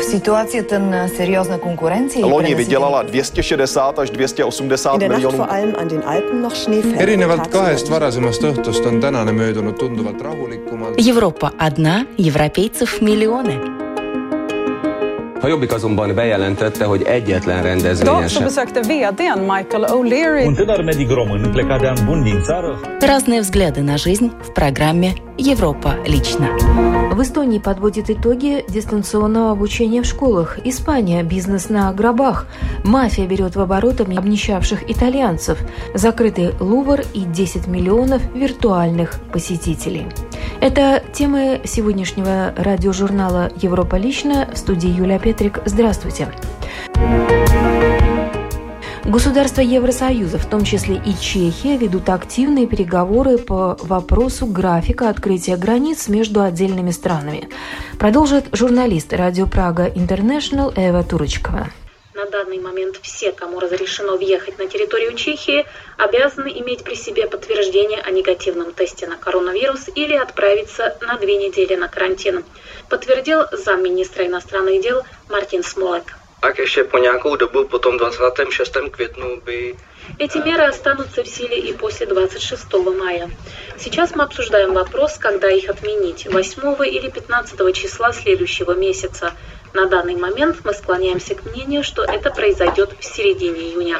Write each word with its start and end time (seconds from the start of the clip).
v 0.00 0.02
situaci 0.02 0.62
ten 0.62 1.10
seriózna 1.16 1.58
konkurence. 1.58 2.18
Loni 2.18 2.54
vydělala 2.54 3.02
260 3.02 3.98
až 3.98 4.10
280 4.10 4.98
miljonů. 4.98 5.44
erinevalt 6.98 7.46
kahest 7.46 7.88
varasemast 7.88 8.42
õhtust 8.42 8.86
on 8.86 9.00
tänane 9.00 9.32
möödunud 9.32 9.78
tunduvalt 9.78 10.20
rahulikumalt. 10.20 10.98
Европа 11.08 11.50
одна, 11.58 12.06
европейцев 12.18 13.00
миллионы. 13.00 13.79
A 15.43 15.47
Jobbik 15.47 15.73
azonban 15.73 16.15
bejelentette, 16.15 16.85
hogy 16.85 17.01
egyetlen 17.01 17.63
rendezvényen 17.63 18.27
sem. 18.27 18.43
besökte 18.43 18.81
vdn 18.81 19.39
Michael 19.39 19.83
O'Leary 19.87 20.45
Un 20.45 20.53
tânăr 20.53 20.83
medic 20.83 21.09
român 21.09 21.51
plecat 21.51 21.79
de 21.79 21.87
an 21.87 21.97
bun 22.05 22.23
din 22.23 22.41
țară 22.41 22.79
Разные 22.99 23.39
взгляды 23.39 23.81
на 23.81 23.97
жизнь 23.97 24.31
в 24.41 24.51
программе 24.53 25.13
«Европа 25.37 25.95
лично». 26.05 26.47
В 27.15 27.21
Эстонии 27.21 27.59
подводит 27.59 28.09
итоги 28.09 28.63
дистанционного 28.69 29.51
обучения 29.51 30.01
в 30.01 30.05
школах. 30.05 30.59
Испания– 30.63 31.23
бизнес 31.33 31.69
на 31.69 31.91
гробах. 31.93 32.47
Мафия 32.83 33.25
берет 33.27 33.55
в 33.55 33.61
оборот 33.61 33.99
обнищавших 34.01 34.89
итальянцев. 34.89 35.57
Закрытый 35.95 36.53
Лувр 36.59 37.01
и 37.13 37.21
10 37.21 37.67
миллионов 37.67 38.21
виртуальных 38.35 39.19
посетителей. 39.33 40.05
Это 40.61 41.03
темы 41.11 41.61
сегодняшнего 41.65 42.53
радиожурнала 42.55 43.51
«Европа 43.63 43.95
лично» 43.95 44.47
в 44.53 44.57
студии 44.57 44.89
Юлия 44.89 45.17
Петрик. 45.17 45.59
Здравствуйте. 45.65 46.31
Государства 49.03 49.61
Евросоюза, 49.61 50.37
в 50.37 50.45
том 50.45 50.63
числе 50.63 51.01
и 51.03 51.15
Чехия, 51.19 51.77
ведут 51.77 52.09
активные 52.09 52.67
переговоры 52.67 53.39
по 53.39 53.75
вопросу 53.81 54.45
графика 54.45 55.09
открытия 55.09 55.57
границ 55.57 56.07
между 56.07 56.43
отдельными 56.43 56.91
странами. 56.91 57.49
Продолжит 57.97 58.45
журналист 58.51 59.13
радио 59.13 59.47
Прага 59.47 59.85
Интернешнл 59.87 60.71
Эва 60.75 61.01
Турочкова. 61.03 61.69
На 62.13 62.25
данный 62.25 62.59
момент 62.59 62.99
все, 63.01 63.31
кому 63.31 63.59
разрешено 63.59 64.17
въехать 64.17 64.59
на 64.59 64.67
территорию 64.67 65.13
Чехии, 65.13 65.65
обязаны 65.97 66.49
иметь 66.59 66.83
при 66.83 66.95
себе 66.95 67.25
подтверждение 67.25 68.01
о 68.01 68.11
негативном 68.11 68.73
тесте 68.73 69.07
на 69.07 69.15
коронавирус 69.15 69.87
или 69.95 70.15
отправиться 70.15 70.97
на 71.01 71.17
две 71.17 71.37
недели 71.37 71.75
на 71.75 71.87
карантин, 71.87 72.43
подтвердил 72.89 73.43
замминистра 73.53 74.25
иностранных 74.25 74.81
дел 74.81 75.03
Мартин 75.29 75.63
Смолек. 75.63 76.13
Tak 76.41 76.59
ještě 76.59 76.83
po 76.83 76.97
nějakou 76.97 77.35
dobu, 77.35 77.63
tom 77.63 77.97
26. 77.97 78.77
květnu 78.91 79.41
by 79.45 79.75
Эти 80.19 80.39
меры 80.39 80.65
останутся 80.65 81.23
в 81.23 81.27
силе 81.27 81.57
и 81.57 81.73
после 81.73 82.05
26 82.05 82.73
мая. 82.73 83.29
Сейчас 83.77 84.15
мы 84.15 84.23
обсуждаем 84.23 84.73
вопрос, 84.73 85.17
когда 85.17 85.49
их 85.49 85.69
отменить, 85.69 86.27
8 86.27 86.83
или 86.85 87.09
15 87.09 87.73
числа 87.73 88.11
следующего 88.11 88.73
месяца. 88.73 89.33
На 89.73 89.85
данный 89.87 90.15
момент 90.15 90.57
мы 90.63 90.73
склоняемся 90.73 91.35
к 91.35 91.45
мнению, 91.45 91.83
что 91.83 92.03
это 92.03 92.29
произойдет 92.29 92.95
в 92.99 93.03
середине 93.03 93.61
июня, 93.61 93.97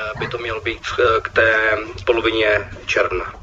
polovině 2.06 2.68
června. 2.88 3.42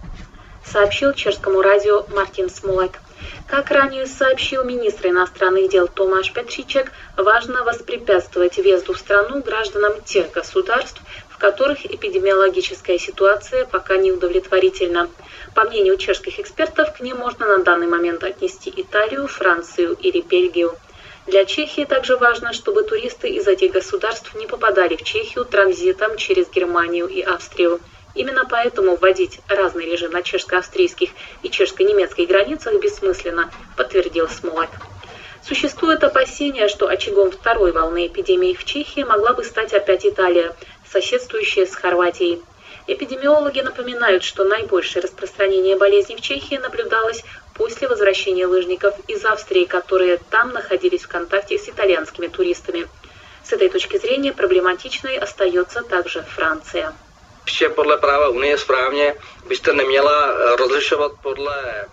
сообщил 0.65 1.15
чешскому 1.15 1.63
радио 1.63 2.05
Мартин 2.11 2.51
Смолек. 2.51 2.99
Как 3.47 3.71
ранее 3.71 4.07
сообщил 4.07 4.63
министр 4.65 5.09
иностранных 5.09 5.71
дел 5.71 5.89
Томаш 5.89 6.33
Петричек, 6.33 6.93
важно 7.17 7.65
воспрепятствовать 7.65 8.59
въезду 8.59 8.93
в 8.93 8.99
страну 8.99 9.43
гражданам 9.43 10.03
тех 10.03 10.31
государств, 10.33 11.01
в 11.31 11.39
которых 11.39 11.87
эпидемиологическая 11.87 12.99
ситуация 12.99 13.65
пока 13.65 13.97
не 13.97 14.13
удовлетворительна. 14.13 15.09
По 15.55 15.65
мнению 15.65 15.97
чешских 15.97 16.39
экспертов, 16.39 16.95
к 16.97 17.01
ним 17.01 17.17
можно 17.17 17.47
на 17.47 17.65
данный 17.65 17.87
момент 17.87 18.23
отнести 18.23 18.73
Италию, 18.77 19.27
Францию 19.27 19.95
или 19.95 20.21
Бельгию. 20.21 20.77
Для 21.29 21.45
Чехии 21.45 21.85
также 21.85 22.17
важно, 22.17 22.55
чтобы 22.55 22.85
туристы 22.85 23.29
из 23.29 23.47
этих 23.47 23.73
государств 23.73 24.35
не 24.35 24.47
попадали 24.47 24.97
в 24.97 25.03
Чехию 25.03 25.45
транзитом 25.45 26.17
через 26.17 26.49
Германию 26.49 27.07
и 27.07 27.21
Австрию. 27.21 27.81
Именно 28.15 28.47
поэтому 28.49 28.97
вводить 28.97 29.39
разный 29.47 29.85
режим 29.85 30.13
на 30.13 30.23
чешско-австрийских 30.23 31.11
и 31.43 31.51
чешско-немецких 31.51 32.27
границах 32.27 32.81
бессмысленно, 32.81 33.51
подтвердил 33.77 34.27
Смолак. 34.27 34.71
Существует 35.47 36.03
опасение, 36.03 36.67
что 36.67 36.89
очагом 36.89 37.31
второй 37.31 37.73
волны 37.73 38.07
эпидемии 38.07 38.55
в 38.55 38.65
Чехии 38.65 39.03
могла 39.03 39.35
бы 39.35 39.45
стать 39.45 39.75
опять 39.75 40.07
Италия, 40.07 40.57
соседствующая 40.91 41.67
с 41.67 41.75
Хорватией. 41.75 42.41
Эпидемиологи 42.89 43.61
напоминают, 43.61 44.25
что 44.25 44.45
наибольшее 44.45 45.03
распространение 45.03 45.77
болезни 45.77 46.17
в 46.17 46.23
Чехии 46.23 46.57
наблюдалось 46.57 47.23
после 47.53 47.87
возвращения 47.87 48.47
лыжников 48.47 48.95
из 49.09 49.23
Австрии, 49.27 49.67
которые 49.67 50.17
там 50.31 50.55
находились 50.55 51.03
в 51.03 51.09
контакте 51.09 51.59
с 51.59 51.69
итальянскими 51.69 52.29
туристами. 52.29 52.89
С 53.45 53.53
этой 53.53 53.69
точки 53.69 53.99
зрения 53.99 54.33
проблематичной 54.33 55.19
остается 55.19 55.83
также 55.83 56.23
Франция. 56.23 56.95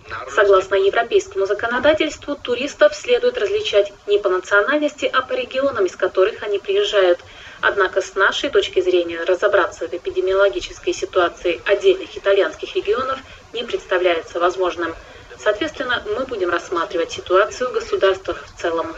Národnosti. 0.09 0.35
Согласно 0.35 0.75
европейскому 0.75 1.45
законодательству, 1.45 2.35
туристов 2.35 2.95
следует 2.95 3.37
различать 3.37 3.91
не 4.07 4.17
по 4.17 4.29
национальности, 4.29 5.09
а 5.11 5.21
по 5.21 5.33
регионам, 5.33 5.85
из 5.85 5.95
которых 5.97 6.41
они 6.43 6.59
приезжают. 6.59 7.19
Однако 7.61 8.01
с 8.01 8.15
нашей 8.15 8.49
точки 8.49 8.81
зрения 8.81 9.23
разобраться 9.23 9.87
в 9.87 9.93
эпидемиологической 9.93 10.93
ситуации 10.93 11.61
отдельных 11.65 12.17
итальянских 12.17 12.75
регионов 12.75 13.19
не 13.53 13.63
представляется 13.63 14.39
возможным. 14.39 14.93
Соответственно, 15.37 16.03
мы 16.17 16.25
будем 16.25 16.49
рассматривать 16.49 17.11
ситуацию 17.11 17.69
в 17.69 17.73
государствах 17.73 18.45
в 18.45 18.61
целом. 18.61 18.95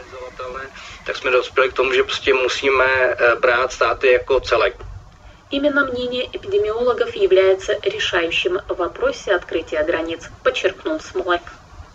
Tak 1.06 1.16
jsme 1.16 1.30
dospěli 1.30 1.68
k 1.68 1.72
tomu, 1.72 1.92
že 1.92 2.02
prostě 2.02 2.34
musíme 2.34 2.84
eh, 2.84 3.36
brát 3.40 3.72
státy 3.72 4.12
jako 4.12 4.40
celek. 4.40 4.74
Именно 5.50 5.86
мнение 5.86 6.26
эпидемиологов 6.26 7.14
является 7.14 7.72
решающим 7.82 8.60
в 8.68 8.76
вопросе 8.76 9.34
открытия 9.34 9.82
границ, 9.82 10.28
подчеркнул 10.42 11.00
Смолек. 11.00 11.42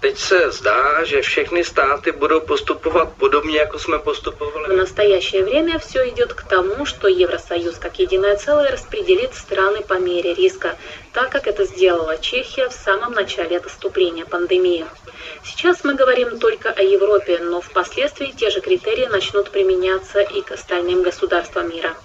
Teď 0.03 0.17
se 0.17 0.51
zdá, 0.51 1.03
že 1.03 1.21
všechny 1.21 1.63
státy 1.63 2.11
budou 2.11 2.39
postupovat 2.39 3.09
podobně, 3.17 3.57
jako 3.57 3.79
jsme 3.79 3.97
В 3.97 4.01
postupovali. 4.01 4.75
настоящее 4.75 5.43
время 5.43 5.79
все 5.79 6.09
идет 6.09 6.33
к 6.33 6.43
тому, 6.49 6.85
что 6.85 7.07
Евросоюз 7.07 7.77
как 7.77 7.99
единое 7.99 8.35
целое 8.35 8.71
распределит 8.71 9.33
страны 9.33 9.81
по 9.87 9.93
мере 9.99 10.33
риска, 10.33 10.75
так 11.13 11.29
как 11.31 11.47
это 11.47 11.63
сделала 11.63 12.17
Чехия 12.17 12.67
в 12.67 12.73
самом 12.73 13.13
начале 13.13 13.57
отступления 13.57 14.25
пандемии. 14.25 14.85
Сейчас 15.45 15.85
мы 15.85 15.95
говорим 15.95 16.37
только 16.37 16.69
о 16.71 16.81
Европе, 16.81 17.39
но 17.39 17.61
впоследствии 17.61 18.33
те 18.37 18.49
же 18.49 18.59
критерии 18.59 19.05
начнут 19.05 19.51
применяться 19.51 20.19
и 20.19 20.41
к 20.41 20.51
остальным 20.51 21.01
государствам 21.03 21.69
мира. 21.69 21.95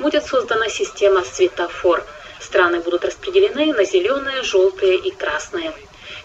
Будет 0.00 0.24
создана 0.24 0.68
система 0.68 1.22
светофор. 1.22 2.02
Страны 2.40 2.80
будут 2.80 3.04
распределены 3.04 3.72
на 3.72 3.84
зеленые, 3.84 4.42
желтые 4.42 4.96
и 4.96 5.12
красные. 5.12 5.72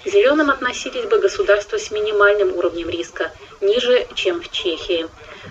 К 0.03 0.07
зеленым 0.07 0.49
относились 0.49 1.05
бы 1.05 1.19
государства 1.19 1.77
с 1.77 1.91
минимальным 1.91 2.55
уровнем 2.55 2.89
риска, 2.89 3.33
ниже, 3.59 4.07
чем 4.15 4.41
в 4.41 4.49
Чехии. 4.49 5.07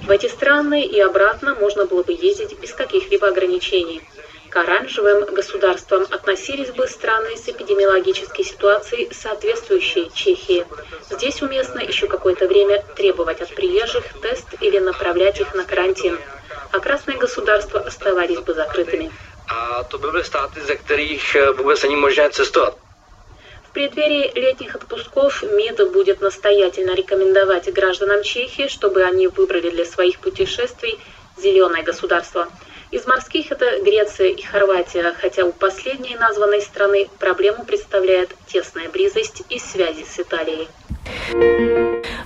В 0.06 0.10
эти 0.10 0.26
страны 0.26 0.86
и 0.86 0.98
обратно 1.00 1.54
можно 1.54 1.84
было 1.84 2.02
бы 2.02 2.12
ездить 2.12 2.58
без 2.58 2.72
каких-либо 2.72 3.28
ограничений. 3.28 4.02
К 4.48 4.56
оранжевым 4.56 5.26
государствам 5.26 6.06
относились 6.10 6.70
бы 6.70 6.86
страны 6.88 7.36
с 7.36 7.46
эпидемиологической 7.46 8.42
ситуацией, 8.42 9.12
соответствующей 9.12 10.10
Чехии. 10.14 10.66
Здесь 11.10 11.42
уместно 11.42 11.80
еще 11.80 12.06
какое-то 12.06 12.46
время 12.46 12.82
требовать 12.96 13.42
от 13.42 13.54
приезжих 13.54 14.04
тест 14.22 14.46
или 14.60 14.78
направлять 14.78 15.40
их 15.40 15.52
на 15.54 15.64
карантин. 15.64 16.18
А 16.72 16.80
красные 16.80 17.18
государства 17.18 17.80
оставались 17.80 18.38
бы 18.38 18.54
закрытыми. 18.54 19.12
A 19.50 19.82
to 19.90 19.98
by 19.98 20.10
byly 20.10 20.24
státy, 20.24 20.60
ze 20.60 20.76
kterých 20.76 21.36
eh, 21.36 21.50
vůbec 21.50 21.82
není 21.82 21.96
možné 21.96 22.30
cestovat. 22.30 22.87
В 23.68 23.72
преддверии 23.72 24.32
летних 24.34 24.74
отпусков 24.74 25.42
МИД 25.42 25.92
будет 25.92 26.22
настоятельно 26.22 26.94
рекомендовать 26.94 27.70
гражданам 27.72 28.22
Чехии, 28.22 28.66
чтобы 28.66 29.02
они 29.02 29.28
выбрали 29.28 29.68
для 29.68 29.84
своих 29.84 30.20
путешествий 30.20 30.98
зеленое 31.36 31.82
государство. 31.82 32.48
Из 32.90 33.06
морских 33.06 33.52
это 33.52 33.80
Греция 33.82 34.28
и 34.28 34.40
Хорватия, 34.40 35.14
хотя 35.20 35.44
у 35.44 35.52
последней 35.52 36.16
названной 36.16 36.62
страны 36.62 37.10
проблему 37.18 37.66
представляет 37.66 38.30
тесная 38.46 38.88
близость 38.88 39.42
и 39.50 39.58
связи 39.58 40.04
с 40.04 40.18
Италией. 40.18 40.68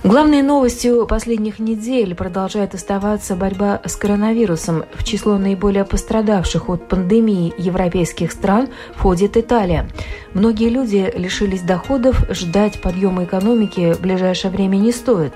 Главной 0.03 0.41
новостью 0.41 1.07
последних 1.07 1.59
недель 1.59 2.13
продолжает 2.13 2.75
оставаться 2.75 3.37
борьба 3.37 3.79
с 3.85 3.95
коронавирусом. 3.95 4.83
В 4.95 5.05
число 5.05 5.37
наиболее 5.37 5.85
пострадавших 5.85 6.67
от 6.67 6.89
пандемии 6.89 7.53
европейских 7.57 8.33
стран 8.33 8.67
входит 8.95 9.37
Италия. 9.37 9.87
Многие 10.33 10.67
люди 10.67 11.09
лишились 11.15 11.61
доходов, 11.61 12.21
ждать 12.29 12.81
подъема 12.81 13.23
экономики 13.23 13.93
в 13.93 14.01
ближайшее 14.01 14.51
время 14.51 14.75
не 14.75 14.91
стоит. 14.91 15.33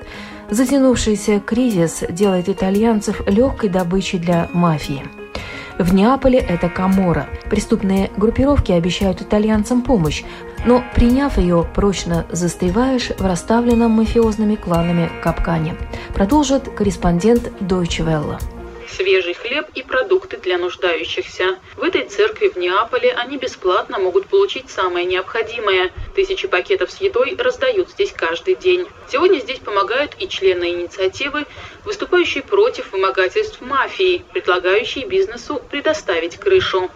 Затянувшийся 0.50 1.40
кризис 1.40 2.04
делает 2.10 2.50
итальянцев 2.50 3.25
легкой 3.25 3.69
добычей 3.69 4.19
для 4.19 4.50
мафии. 4.52 5.02
В 5.80 5.94
Неаполе 5.94 6.40
это 6.40 6.69
Камора. 6.69 7.28
Преступные 7.50 8.10
группировки 8.18 8.72
обещают 8.72 9.22
итальянцам 9.22 9.84
помощь, 9.84 10.24
но, 10.65 10.83
приняв 10.95 11.38
ее, 11.38 11.65
прочно 11.75 12.25
застреваешь 12.31 13.09
в 13.18 13.25
расставленном 13.25 13.92
мафиозными 13.92 14.56
кланами 14.56 15.09
капкане. 15.24 15.75
Продолжит 16.13 16.69
корреспондент 16.75 17.51
Deutsche 17.62 18.06
Welle 18.06 18.38
свежий 18.98 19.33
хлеб 19.33 19.68
и 19.75 19.83
продукты 19.83 20.38
для 20.38 20.57
нуждающихся. 20.57 21.59
В 21.75 21.83
этой 21.83 22.04
церкви 22.06 22.50
в 22.50 22.57
Неаполе 22.57 23.12
они 23.12 23.38
бесплатно 23.38 24.00
могут 24.00 24.27
получить 24.27 24.69
самое 24.69 25.06
необходимое. 25.06 25.92
Тысячи 26.15 26.48
пакетов 26.48 26.92
с 26.92 27.00
едой 27.01 27.36
раздают 27.38 27.89
здесь 27.92 28.12
каждый 28.12 28.56
день. 28.56 28.88
Сегодня 29.12 29.39
здесь 29.39 29.59
помогают 29.59 30.15
и 30.19 30.27
члены 30.27 30.71
инициативы, 30.71 31.45
выступающие 31.86 32.44
против 32.44 32.92
вымогательств 32.92 33.62
мафии, 33.62 34.24
предлагающие 34.33 35.06
бизнесу 35.06 35.62
предоставить 35.69 36.38
крышу. 36.38 36.89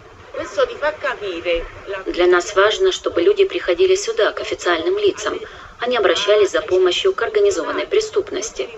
Для 2.06 2.26
нас 2.26 2.54
важно, 2.54 2.92
чтобы 2.92 3.22
люди 3.22 3.44
приходили 3.44 3.94
сюда, 3.94 4.32
к 4.32 4.40
официальным 4.40 4.98
лицам. 4.98 5.38
Они 5.78 5.96
обращались 5.96 6.50
за 6.50 6.62
помощью 6.62 7.12
к 7.12 7.22
организованной 7.22 7.86
преступности 7.86 8.68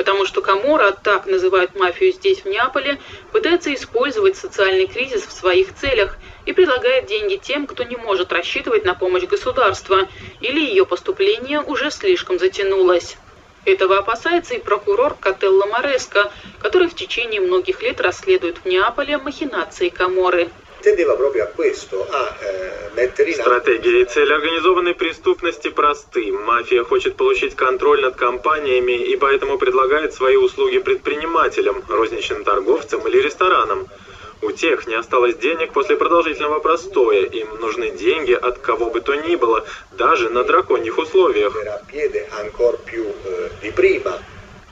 потому 0.00 0.24
что 0.24 0.40
Камора, 0.40 0.92
так 0.92 1.26
называют 1.26 1.74
мафию 1.74 2.10
здесь, 2.12 2.40
в 2.40 2.46
Неаполе, 2.46 2.98
пытается 3.32 3.74
использовать 3.74 4.34
социальный 4.34 4.86
кризис 4.86 5.26
в 5.26 5.30
своих 5.30 5.74
целях 5.74 6.16
и 6.46 6.54
предлагает 6.54 7.04
деньги 7.04 7.36
тем, 7.36 7.66
кто 7.66 7.84
не 7.84 7.96
может 7.96 8.32
рассчитывать 8.32 8.86
на 8.86 8.94
помощь 8.94 9.24
государства 9.24 10.08
или 10.40 10.58
ее 10.58 10.86
поступление 10.86 11.60
уже 11.60 11.90
слишком 11.90 12.38
затянулось. 12.38 13.18
Этого 13.64 13.98
опасается 13.98 14.54
и 14.54 14.58
прокурор 14.58 15.14
Котелло 15.20 15.66
Мореско, 15.66 16.32
который 16.60 16.88
в 16.88 16.94
течение 16.94 17.40
многих 17.40 17.82
лет 17.82 18.00
расследует 18.00 18.58
в 18.58 18.66
Неаполе 18.66 19.18
махинации 19.18 19.88
Каморы 19.88 20.50
mettere 22.94 23.30
in 23.30 23.34
Стратегия 23.34 24.02
и 24.02 24.04
цель 24.04 24.32
организованной 24.32 24.94
преступности 24.94 25.68
просты. 25.68 26.32
Мафия 26.32 26.84
хочет 26.84 27.16
получить 27.16 27.54
контроль 27.54 28.00
над 28.02 28.16
компаниями 28.16 28.92
и 28.92 29.16
поэтому 29.16 29.58
предлагает 29.58 30.14
свои 30.14 30.36
услуги 30.36 30.78
предпринимателям, 30.78 31.84
розничным 31.88 32.44
торговцам 32.44 33.06
или 33.08 33.20
ресторанам. 33.20 33.88
У 34.42 34.52
тех 34.52 34.86
не 34.86 34.94
осталось 34.94 35.36
денег 35.36 35.72
после 35.72 35.96
продолжительного 35.96 36.60
простоя. 36.60 37.24
Им 37.24 37.60
нужны 37.60 37.90
деньги 37.90 38.32
от 38.32 38.58
кого 38.58 38.90
бы 38.90 39.00
то 39.00 39.14
ни 39.14 39.36
было, 39.36 39.66
даже 39.92 40.30
на 40.30 40.44
драконьих 40.44 40.96
условиях. 40.96 41.54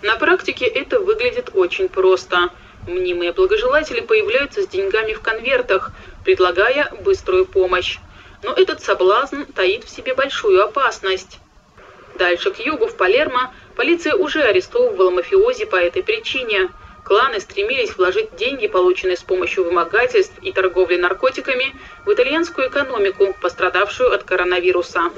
На 0.03 0.17
практике 0.17 0.65
это 0.65 1.01
выглядит 1.01 1.51
очень 1.55 1.89
просто. 1.89 2.51
Мнимые 2.87 3.33
благожелатели 3.33 4.01
появляются 4.01 4.63
с 4.63 4.69
деньгами 4.69 5.13
в 5.13 5.21
конвертах, 5.21 5.91
предлагая 6.25 6.91
быструю 7.05 7.45
помощь. 7.45 7.99
Но 8.43 8.55
этот 8.55 8.83
соблазн 8.83 9.43
таит 9.55 9.85
в 9.85 9.91
себе 9.91 10.15
большую 10.15 10.65
опасность. 10.65 11.41
Дальше 12.19 12.51
к 12.51 12.59
югу, 12.59 12.87
в 12.87 12.97
Палермо, 12.97 13.53
полиция 13.77 14.15
уже 14.15 14.43
арестовывала 14.43 15.11
мафиози 15.11 15.67
по 15.67 15.77
этой 15.77 16.03
причине. 16.03 16.71
Кланы 17.09 17.41
стремились 17.41 17.97
вложить 17.97 18.37
деньги, 18.37 18.67
полученные 18.67 19.17
с 19.17 19.23
помощью 19.23 19.65
вымогательств 19.65 20.35
и 20.43 20.53
торговли 20.53 20.97
наркотиками, 20.97 21.75
в 22.05 22.13
итальянскую 22.13 22.69
экономику, 22.69 23.35
пострадавшую 23.41 24.13
от 24.13 24.25
коронавируса. 24.25 25.11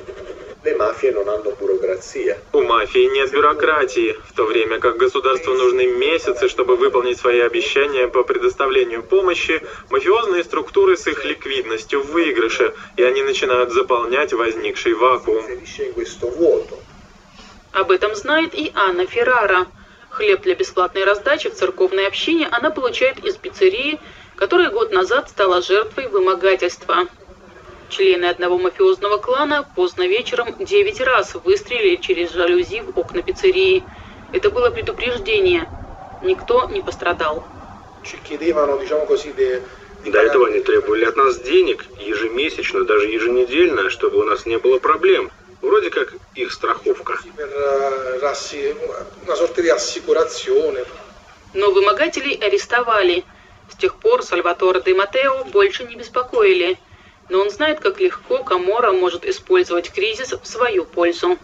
У 2.53 2.63
мафии 2.63 3.13
нет 3.13 3.33
бюрократии, 3.33 4.17
в 4.29 4.33
то 4.35 4.45
время 4.45 4.79
как 4.79 4.99
государству 4.99 5.55
нужны 5.55 5.89
месяцы, 5.89 6.49
чтобы 6.49 6.77
выполнить 6.77 7.19
свои 7.19 7.41
обещания 7.41 8.07
по 8.07 8.23
предоставлению 8.23 9.03
помощи, 9.03 9.61
мафиозные 9.89 10.45
структуры 10.45 10.97
с 10.97 11.09
их 11.09 11.25
ликвидностью 11.25 12.05
в 12.05 12.13
выигрыше, 12.13 12.73
и 12.99 13.03
они 13.03 13.25
начинают 13.25 13.73
заполнять 13.73 14.33
возникший 14.33 14.95
вакуум. 14.95 15.45
Об 17.73 17.91
этом 17.91 18.15
знает 18.15 18.55
и 18.55 18.71
Анна 18.77 19.07
Феррара. 19.09 19.67
Хлеб 20.11 20.43
для 20.43 20.55
бесплатной 20.55 21.05
раздачи 21.05 21.49
в 21.49 21.55
церковной 21.55 22.07
общине 22.07 22.49
она 22.51 22.71
получает 22.71 23.25
из 23.25 23.37
пиццерии, 23.37 23.99
которая 24.37 24.71
год 24.71 24.93
назад 24.93 25.29
стала 25.29 25.63
жертвой 25.63 26.09
вымогательства. 26.09 27.07
Члены 27.91 28.27
одного 28.27 28.59
мафиозного 28.59 29.19
клана 29.19 29.67
поздно 29.77 30.07
вечером 30.07 30.55
девять 30.59 31.01
раз 31.01 31.35
выстрелили 31.45 31.97
через 31.97 32.33
жалюзи 32.33 32.83
в 32.83 32.99
окна 32.99 33.23
пиццерии. 33.23 33.85
Это 34.33 34.51
было 34.51 34.71
предупреждение. 34.71 35.67
Никто 36.23 36.69
не 36.69 36.83
пострадал. 36.83 37.45
До 40.05 40.19
этого 40.19 40.47
они 40.47 40.61
требовали 40.61 41.05
от 41.05 41.17
нас 41.17 41.39
денег, 41.41 41.85
ежемесячно, 41.99 42.85
даже 42.85 43.07
еженедельно, 43.07 43.91
чтобы 43.91 44.19
у 44.19 44.25
нас 44.25 44.47
не 44.47 44.59
было 44.59 44.79
проблем. 44.79 45.31
Вроде 45.61 45.91
как 45.91 46.15
их 46.35 46.53
страховка. 46.53 47.19
Но 51.53 51.73
вымогателей 51.73 52.35
арестовали. 52.37 53.25
С 53.71 53.77
тех 53.77 53.97
пор 53.97 54.23
Сальватора 54.23 54.81
де 54.81 54.95
Матео 54.95 55.45
больше 55.45 55.85
не 55.85 55.97
беспокоили– 55.97 56.79
но 57.31 57.41
он 57.41 57.51
знает, 57.51 57.81
как 57.81 58.01
легко 58.01 58.43
Камора 58.43 58.93
может 58.93 59.25
использовать 59.25 59.91
кризис 59.93 60.33
в 60.33 60.45
свою 60.45 60.85
пользу. 60.85 61.39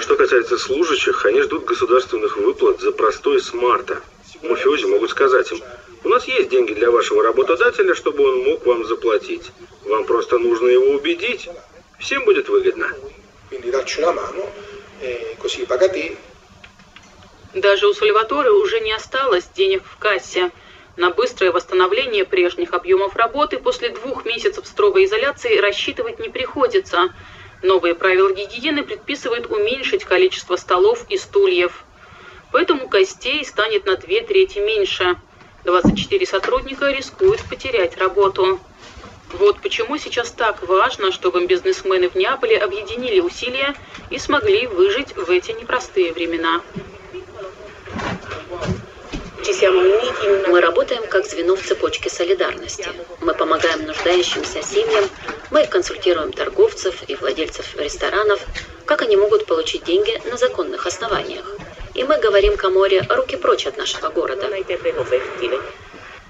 Что 0.00 0.16
касается 0.16 0.58
служащих, 0.58 1.24
они 1.24 1.40
ждут 1.40 1.64
государственных 1.64 2.36
выплат 2.36 2.80
за 2.80 2.92
простой 2.92 3.40
с 3.40 3.54
марта. 3.54 4.02
Мафиози 4.42 4.84
могут 4.84 5.10
сказать 5.10 5.50
им, 5.50 5.62
у 6.04 6.08
нас 6.08 6.28
есть 6.28 6.50
деньги 6.50 6.74
для 6.74 6.90
вашего 6.90 7.22
работодателя, 7.22 7.94
чтобы 7.94 8.24
он 8.24 8.44
мог 8.44 8.66
вам 8.66 8.84
заплатить. 8.84 9.50
Вам 9.84 10.04
просто 10.04 10.38
нужно 10.38 10.68
его 10.68 10.90
убедить. 10.90 11.48
Всем 11.98 12.24
будет 12.26 12.48
выгодно. 12.48 12.92
Даже 17.54 17.86
у 17.86 17.94
Сальваторе 17.94 18.50
уже 18.50 18.80
не 18.80 18.92
осталось 18.92 19.48
денег 19.54 19.82
в 19.84 19.96
кассе. 19.98 20.50
На 20.96 21.10
быстрое 21.10 21.52
восстановление 21.52 22.24
прежних 22.24 22.74
объемов 22.74 23.16
работы 23.16 23.58
после 23.58 23.88
двух 23.88 24.24
месяцев 24.24 24.66
строгой 24.66 25.06
изоляции 25.06 25.58
рассчитывать 25.58 26.18
не 26.18 26.28
приходится. 26.28 27.14
Новые 27.62 27.94
правила 27.94 28.30
гигиены 28.32 28.84
предписывают 28.84 29.46
уменьшить 29.50 30.04
количество 30.04 30.56
столов 30.56 31.06
и 31.08 31.16
стульев. 31.16 31.84
Поэтому 32.52 32.88
костей 32.88 33.44
станет 33.44 33.86
на 33.86 33.96
две 33.96 34.20
трети 34.20 34.58
меньше. 34.58 35.16
24 35.64 36.26
сотрудника 36.26 36.90
рискуют 36.90 37.42
потерять 37.42 37.96
работу. 37.96 38.60
Вот 39.38 39.60
почему 39.60 39.96
сейчас 39.98 40.30
так 40.30 40.62
важно, 40.68 41.10
чтобы 41.10 41.46
бизнесмены 41.46 42.08
в 42.08 42.14
Неаполе 42.14 42.58
объединили 42.58 43.20
усилия 43.20 43.74
и 44.10 44.18
смогли 44.18 44.66
выжить 44.66 45.16
в 45.16 45.30
эти 45.30 45.52
непростые 45.52 46.12
времена. 46.12 46.60
Мы 50.48 50.60
работаем 50.60 51.06
как 51.08 51.26
звено 51.26 51.56
в 51.56 51.62
цепочке 51.62 52.10
солидарности. 52.10 52.88
Мы 53.20 53.34
помогаем 53.34 53.86
нуждающимся 53.86 54.62
семьям, 54.62 55.04
мы 55.50 55.66
консультируем 55.66 56.32
торговцев 56.32 57.08
и 57.08 57.14
владельцев 57.16 57.74
ресторанов, 57.76 58.40
как 58.86 59.02
они 59.02 59.16
могут 59.16 59.46
получить 59.46 59.84
деньги 59.84 60.20
на 60.30 60.36
законных 60.36 60.86
основаниях. 60.86 61.63
И 61.94 62.02
мы 62.02 62.18
говорим 62.18 62.56
Каморе 62.56 63.02
руки 63.08 63.36
прочь 63.36 63.66
от 63.66 63.76
нашего 63.76 64.08
города. 64.08 64.50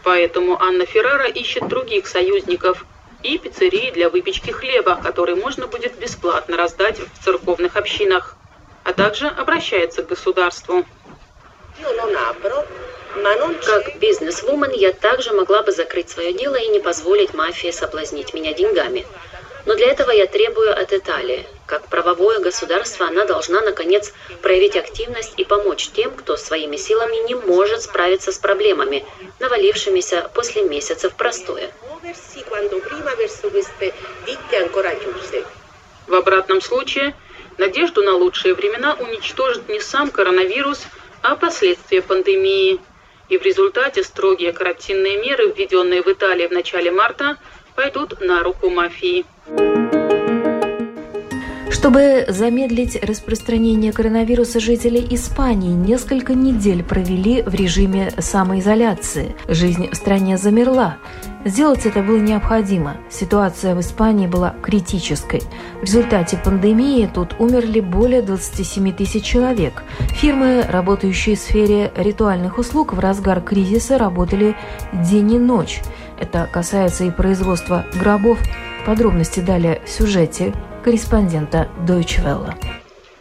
Поэтому 0.02 0.60
Анна 0.60 0.84
Феррара 0.84 1.26
ищет 1.26 1.66
других 1.68 2.06
союзников 2.06 2.84
и 3.22 3.38
пиццерии 3.38 3.90
для 3.90 4.10
выпечки 4.10 4.50
хлеба, 4.50 5.00
который 5.02 5.34
можно 5.34 5.66
будет 5.66 5.98
бесплатно 5.98 6.58
раздать 6.58 6.98
в 6.98 7.24
церковных 7.24 7.76
общинах, 7.76 8.36
а 8.84 8.92
также 8.92 9.26
обращается 9.26 10.02
к 10.02 10.08
государству. 10.08 10.84
Как 13.64 13.98
бизнес-вумен 13.98 14.72
я 14.72 14.92
также 14.92 15.32
могла 15.32 15.62
бы 15.62 15.72
закрыть 15.72 16.10
свое 16.10 16.34
дело 16.34 16.56
и 16.56 16.68
не 16.68 16.80
позволить 16.80 17.32
мафии 17.32 17.70
соблазнить 17.70 18.34
меня 18.34 18.52
деньгами. 18.52 19.06
Но 19.64 19.74
для 19.74 19.90
этого 19.90 20.10
я 20.10 20.26
требую 20.26 20.78
от 20.78 20.92
Италии. 20.92 21.46
Как 21.66 21.88
правовое 21.88 22.40
государство 22.40 23.06
она 23.06 23.24
должна, 23.24 23.62
наконец, 23.62 24.12
проявить 24.42 24.76
активность 24.76 25.32
и 25.38 25.44
помочь 25.44 25.88
тем, 25.88 26.10
кто 26.14 26.36
своими 26.36 26.76
силами 26.76 27.26
не 27.26 27.34
может 27.34 27.82
справиться 27.82 28.32
с 28.32 28.38
проблемами, 28.38 29.04
навалившимися 29.40 30.30
после 30.34 30.62
месяцев 30.62 31.14
простоя. 31.14 31.70
В 36.06 36.14
обратном 36.14 36.60
случае, 36.60 37.14
надежду 37.56 38.02
на 38.02 38.12
лучшие 38.12 38.54
времена 38.54 38.94
уничтожит 39.00 39.68
не 39.70 39.80
сам 39.80 40.10
коронавирус, 40.10 40.82
а 41.22 41.34
последствия 41.34 42.02
пандемии 42.02 42.78
и 43.30 43.38
в 43.38 43.42
результате 43.42 44.02
строгие 44.04 44.52
карантинные 44.52 45.16
меры, 45.16 45.50
введенные 45.50 46.02
в 46.02 46.08
Италии 46.08 46.46
в 46.46 46.52
начале 46.52 46.90
марта, 46.90 47.38
пойдут 47.74 48.20
на 48.20 48.42
руку 48.42 48.68
мафии. 48.68 49.24
Чтобы 51.84 52.24
замедлить 52.28 52.96
распространение 53.04 53.92
коронавируса, 53.92 54.58
жители 54.58 55.06
Испании 55.14 55.68
несколько 55.68 56.32
недель 56.32 56.82
провели 56.82 57.42
в 57.42 57.54
режиме 57.54 58.10
самоизоляции. 58.16 59.36
Жизнь 59.48 59.90
в 59.90 59.94
стране 59.94 60.38
замерла. 60.38 60.96
Сделать 61.44 61.84
это 61.84 62.00
было 62.00 62.16
необходимо. 62.16 62.96
Ситуация 63.10 63.74
в 63.74 63.80
Испании 63.80 64.26
была 64.26 64.54
критической. 64.62 65.42
В 65.82 65.84
результате 65.84 66.38
пандемии 66.38 67.06
тут 67.12 67.36
умерли 67.38 67.80
более 67.80 68.22
27 68.22 68.90
тысяч 68.94 69.22
человек. 69.22 69.82
Фирмы, 70.08 70.64
работающие 70.66 71.36
в 71.36 71.38
сфере 71.38 71.92
ритуальных 71.96 72.56
услуг, 72.56 72.94
в 72.94 72.98
разгар 72.98 73.42
кризиса 73.42 73.98
работали 73.98 74.56
день 74.94 75.34
и 75.34 75.38
ночь. 75.38 75.82
Это 76.18 76.48
касается 76.50 77.04
и 77.04 77.10
производства 77.10 77.84
гробов. 78.00 78.38
Подробности 78.86 79.40
далее 79.40 79.82
в 79.84 79.90
сюжете 79.90 80.54
корреспондента 80.84 81.66
Deutsche 81.88 82.20
Welle. 82.22 82.52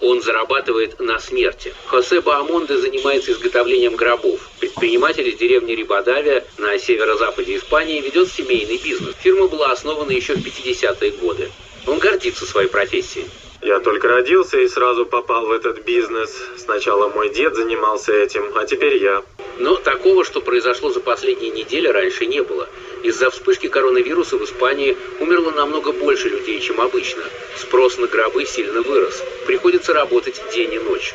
Он 0.01 0.22
зарабатывает 0.22 1.00
на 1.00 1.17
смерти. 1.17 1.74
Хосе 1.86 2.20
Баамонде 2.20 2.77
занимается 2.77 3.32
изготовлением 3.32 3.96
гробов. 3.96 4.50
Предприниматель 4.60 5.29
из 5.29 5.38
деревни 5.38 5.72
Рибадавия 5.72 6.43
на 6.58 6.77
северо-западе 6.77 7.55
Испании 7.55 8.01
ведет 8.01 8.29
семейный 8.29 8.77
бизнес. 8.84 9.15
Фирма 9.22 9.48
была 9.48 9.72
основана 9.72 10.12
еще 10.12 10.36
в 10.36 10.46
50-е 10.46 11.12
годы. 11.12 11.50
Он 11.88 12.00
гордится 12.00 12.46
своей 12.46 12.67
профессией. 12.67 13.27
Я 13.62 13.79
только 13.79 14.10
родился 14.10 14.60
и 14.60 14.67
сразу 14.67 15.05
попал 15.05 15.46
в 15.46 15.51
этот 15.51 15.86
бизнес. 15.86 16.36
Сначала 16.58 17.08
мой 17.08 17.34
дед 17.34 17.55
занимался 17.55 18.12
этим, 18.12 18.43
а 18.58 18.65
теперь 18.65 19.01
я. 19.01 19.24
Но 19.58 19.77
такого, 19.77 20.25
что 20.25 20.41
произошло 20.41 20.89
за 20.89 21.00
последние 21.00 21.51
недели, 21.51 21.88
раньше 21.88 22.25
не 22.25 22.43
было. 22.43 22.67
Из-за 23.03 23.29
вспышки 23.29 23.67
коронавируса 23.67 24.38
в 24.38 24.45
Испании 24.45 24.98
умерло 25.19 25.51
намного 25.51 25.91
больше 25.91 26.29
людей, 26.29 26.62
чем 26.62 26.79
обычно. 26.79 27.22
Спрос 27.57 27.98
на 27.98 28.07
гробы 28.07 28.45
сильно 28.45 28.81
вырос. 28.81 29.22
Приходится 29.45 29.93
работать 29.93 30.41
день 30.53 30.74
и 30.74 30.79
ночь. 30.79 31.13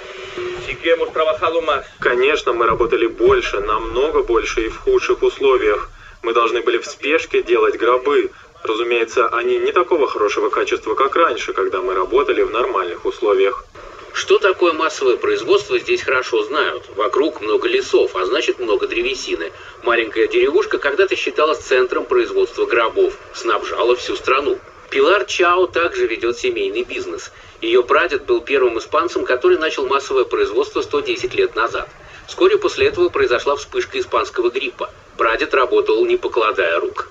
Конечно, 1.98 2.52
мы 2.52 2.66
работали 2.66 3.06
больше, 3.06 3.60
намного 3.60 4.22
больше 4.22 4.66
и 4.66 4.68
в 4.68 4.76
худших 4.76 5.22
условиях. 5.22 5.88
Мы 6.22 6.34
должны 6.34 6.60
были 6.60 6.76
в 6.76 6.84
спешке 6.84 7.42
делать 7.42 7.78
гробы. 7.78 8.32
Разумеется, 8.62 9.26
они 9.28 9.56
не 9.56 9.72
такого 9.72 10.06
хорошего 10.08 10.50
качества, 10.50 10.94
как 10.94 11.16
раньше, 11.16 11.54
когда 11.54 11.80
мы 11.80 11.94
работали 11.94 12.42
в 12.42 12.50
нормальных 12.50 13.06
условиях. 13.06 13.64
Что 14.12 14.38
такое 14.38 14.72
массовое 14.72 15.16
производство, 15.16 15.78
здесь 15.78 16.02
хорошо 16.02 16.42
знают. 16.44 16.84
Вокруг 16.96 17.40
много 17.40 17.68
лесов, 17.68 18.16
а 18.16 18.24
значит 18.24 18.58
много 18.58 18.86
древесины. 18.86 19.52
Маленькая 19.82 20.26
деревушка 20.26 20.78
когда-то 20.78 21.16
считалась 21.16 21.58
центром 21.58 22.04
производства 22.04 22.66
гробов, 22.66 23.16
снабжала 23.34 23.96
всю 23.96 24.16
страну. 24.16 24.58
Пилар 24.90 25.24
Чао 25.26 25.66
также 25.66 26.06
ведет 26.06 26.38
семейный 26.38 26.82
бизнес. 26.82 27.30
Ее 27.60 27.82
прадед 27.82 28.24
был 28.24 28.40
первым 28.40 28.78
испанцем, 28.78 29.24
который 29.24 29.58
начал 29.58 29.86
массовое 29.86 30.24
производство 30.24 30.80
110 30.80 31.34
лет 31.34 31.54
назад. 31.54 31.88
Вскоре 32.26 32.56
после 32.56 32.86
этого 32.86 33.10
произошла 33.10 33.56
вспышка 33.56 33.98
испанского 33.98 34.50
гриппа. 34.50 34.90
Прадед 35.16 35.52
работал, 35.54 36.04
не 36.06 36.16
покладая 36.16 36.80
рук. 36.80 37.10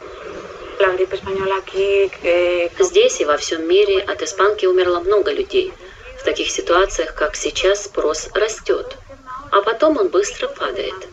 Здесь 2.80 3.22
и 3.22 3.26
во 3.26 3.38
всем 3.38 3.68
мире 3.68 4.00
от 4.00 4.22
испанки 4.22 4.66
умерло 4.66 5.00
много 5.00 5.32
людей– 5.32 5.74
таких 6.28 6.52
ситуациях, 6.52 7.16
как 7.16 7.38
сейчас, 7.38 7.86
спрос 7.86 8.28
растет, 8.34 8.98
а 9.50 9.62
потом 9.62 9.96
он 9.98 10.10
быстро 10.10 10.50
падает. 10.50 11.08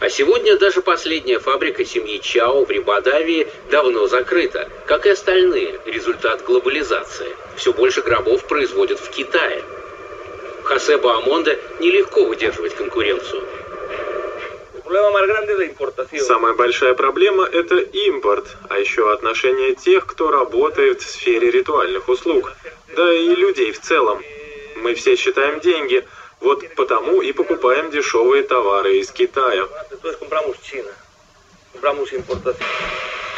А 0.00 0.10
сегодня 0.10 0.58
даже 0.58 0.82
последняя 0.82 1.38
фабрика 1.38 1.84
семьи 1.84 2.18
Чао 2.18 2.64
в 2.64 2.70
Рибадавии 2.72 3.46
давно 3.70 4.08
закрыта, 4.08 4.68
как 4.86 5.06
и 5.06 5.10
остальные, 5.10 5.78
результат 5.86 6.42
глобализации. 6.42 7.36
Все 7.56 7.72
больше 7.72 8.02
гробов 8.02 8.44
производят 8.48 8.98
в 8.98 9.10
Китае. 9.10 9.62
Хосе 10.64 10.98
Баамонде 10.98 11.56
нелегко 11.78 12.24
выдерживать 12.24 12.74
конкуренцию. 12.74 13.46
Самая 16.18 16.54
большая 16.54 16.94
проблема– 16.94 17.44
это 17.52 17.76
импорт, 17.76 18.56
а 18.68 18.78
еще 18.78 19.12
отношение 19.12 19.74
тех, 19.74 20.06
кто 20.06 20.30
работает 20.30 21.00
в 21.02 21.08
сфере 21.08 21.50
ритуальных 21.50 22.08
услуг, 22.08 22.52
да 22.96 23.12
и 23.12 23.34
людей 23.34 23.72
в 23.72 23.80
целом. 23.80 24.22
Мы 24.76 24.94
все 24.94 25.16
считаем 25.16 25.60
деньги, 25.60 26.04
вот 26.40 26.64
потому 26.74 27.22
и 27.22 27.32
покупаем 27.32 27.90
дешевые 27.90 28.42
товары 28.42 28.98
из 28.98 29.10
Китая. 29.10 29.68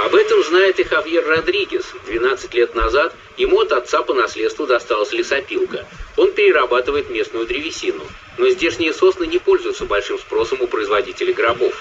Об 0.04 0.14
этом 0.14 0.42
знает 0.44 0.78
и 0.80 0.84
Хавьер 0.84 1.26
Родригес. 1.26 1.84
12 2.06 2.54
лет 2.54 2.74
назад 2.74 3.14
ему 3.36 3.60
от 3.60 3.72
отца 3.72 4.02
по 4.02 4.14
наследству 4.14 4.66
досталась 4.66 5.12
лесопилка. 5.12 5.86
Он 6.16 6.32
перерабатывает 6.32 7.10
местную 7.10 7.46
древесину. 7.46 8.02
Но 8.38 8.48
здешние 8.48 8.94
сосны 8.94 9.26
не 9.26 9.38
пользуются 9.38 9.84
большим 9.84 10.18
спросом 10.18 10.62
у 10.62 10.66
производителей 10.66 11.34
гробов. 11.34 11.74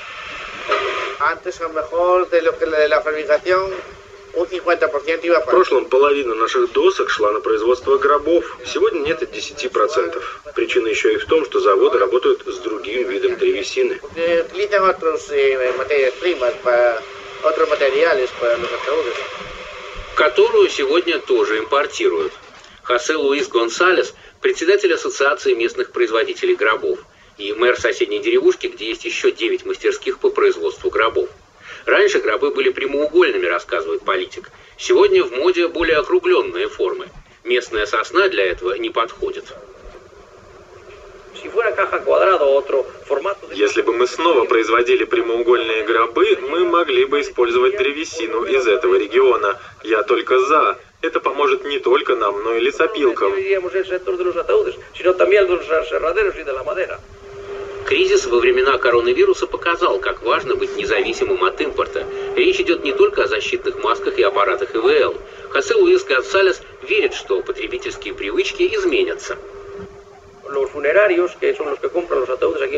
В 4.33 5.45
прошлом 5.45 5.85
половина 5.85 6.35
наших 6.35 6.71
досок 6.71 7.09
шла 7.09 7.31
на 7.31 7.41
производство 7.41 7.97
гробов. 7.97 8.57
Сегодня 8.65 8.99
нет 8.99 9.21
и 9.23 9.25
10%. 9.25 10.23
Причина 10.55 10.87
еще 10.87 11.13
и 11.13 11.17
в 11.17 11.25
том, 11.25 11.45
что 11.45 11.59
заводы 11.59 11.99
работают 11.99 12.43
с 12.45 12.57
другим 12.59 13.09
видом 13.09 13.35
древесины 13.35 13.99
los 18.61 18.71
ataúdes. 18.73 19.15
Которую 20.15 20.69
сегодня 20.69 21.19
тоже 21.19 21.59
импортируют. 21.59 22.33
Хосе 22.83 23.15
Луис 23.15 23.47
Гонсалес– 23.47 24.13
председатель 24.41 24.93
Ассоциации 24.93 25.53
местных 25.53 25.91
производителей 25.91 26.55
гробов 26.55 26.99
и 27.37 27.53
мэр 27.53 27.79
соседней 27.79 28.19
деревушки, 28.19 28.67
где 28.67 28.89
есть 28.89 29.05
еще 29.05 29.31
9 29.31 29.65
мастерских 29.65 30.19
по 30.19 30.29
производству 30.29 30.89
гробов. 30.89 31.29
Раньше 31.85 32.19
гробы 32.19 32.51
были 32.51 32.69
прямоугольными, 32.69 33.45
рассказывает 33.45 34.03
политик. 34.03 34.51
Сегодня 34.77 35.23
в 35.23 35.31
моде 35.31 35.67
более 35.67 35.97
округленные 35.97 36.67
формы. 36.67 37.07
Местная 37.43 37.85
сосна 37.85 38.29
для 38.29 38.45
этого 38.45 38.73
не 38.75 38.89
подходит. 38.89 39.45
Если 43.51 43.81
бы 43.81 43.93
мы 43.93 44.05
снова 44.05 44.45
производили 44.45 45.05
прямоугольные 45.05 45.83
гробы, 45.83 46.37
мы 46.49 46.65
могли 46.65 47.05
бы 47.05 47.21
использовать 47.21 47.77
древесину 47.77 48.43
из 48.43 48.67
этого 48.67 48.95
региона. 48.95 49.57
Я 49.83 50.03
только 50.03 50.39
за. 50.39 50.77
Это 51.01 51.19
поможет 51.19 51.65
не 51.65 51.79
только 51.79 52.15
нам, 52.15 52.43
но 52.43 52.53
и 52.53 52.59
лесопилкам. 52.59 53.33
Кризис 57.85 58.25
во 58.25 58.39
времена 58.39 58.77
коронавируса 58.77 59.47
показал, 59.47 59.99
как 59.99 60.21
важно 60.21 60.55
быть 60.55 60.75
независимым 60.77 61.43
от 61.43 61.59
импорта. 61.61 62.05
Речь 62.35 62.59
идет 62.59 62.83
не 62.83 62.93
только 62.93 63.23
о 63.23 63.27
защитных 63.27 63.83
масках 63.83 64.17
и 64.17 64.23
аппаратах 64.23 64.75
ИВЛ. 64.75 65.15
Хосе 65.49 65.75
Луис 65.75 66.03
Гонсалес 66.03 66.61
верит, 66.83 67.13
что 67.13 67.41
потребительские 67.41 68.13
привычки 68.13 68.63
изменятся 68.63 69.37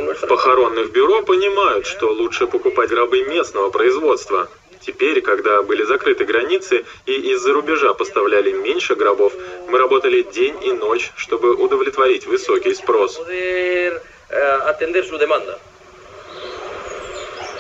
nuestra... 0.01 0.27
Похоронных 0.27 0.91
бюро 0.91 1.21
понимают, 1.23 1.85
что 1.85 2.11
лучше 2.11 2.47
покупать 2.47 2.89
гробы 2.89 3.23
местного 3.23 3.69
производства. 3.69 4.49
Теперь, 4.85 5.21
когда 5.21 5.61
были 5.61 5.83
закрыты 5.83 6.25
границы 6.25 6.83
и 7.05 7.13
из-за 7.33 7.53
рубежа 7.53 7.93
поставляли 7.93 8.51
меньше 8.51 8.95
гробов, 8.95 9.33
мы 9.69 9.77
работали 9.77 10.23
день 10.23 10.55
и 10.63 10.73
ночь, 10.73 11.11
чтобы 11.15 11.55
удовлетворить 11.55 12.27
высокий 12.27 12.73
спрос. 12.73 13.19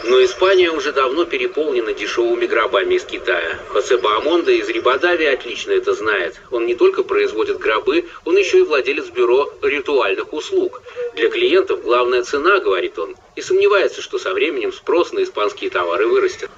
Но 0.05 0.21
Испания 0.23 0.69
уже 0.69 0.91
давно 0.91 1.23
переполнена 1.23 1.93
дешевыми 1.93 2.45
гробами 2.45 2.95
из 2.95 3.05
Китая. 3.05 3.57
Хосе 3.69 3.97
Баамонда 3.97 4.51
из 4.51 4.67
Рибадави 4.67 5.25
отлично 5.25 5.71
это 5.71 5.93
знает. 5.93 6.41
Он 6.51 6.65
не 6.65 6.75
только 6.75 7.03
производит 7.03 7.57
гробы, 7.57 8.05
он 8.25 8.37
еще 8.37 8.59
и 8.59 8.63
владелец 8.63 9.05
бюро 9.05 9.53
ритуальных 9.61 10.33
услуг. 10.33 10.81
Для 11.15 11.29
клиентов 11.29 11.83
главная 11.83 12.23
цена, 12.23 12.59
говорит 12.59 12.99
он, 12.99 13.15
и 13.37 13.41
сомневается, 13.41 14.01
что 14.01 14.19
со 14.19 14.33
временем 14.33 14.73
спрос 14.73 15.13
на 15.13 15.23
испанские 15.23 15.69
товары 15.69 16.07
вырастет. 16.07 16.49